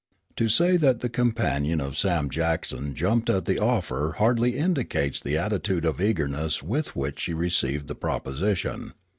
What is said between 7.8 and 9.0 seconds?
the proposition.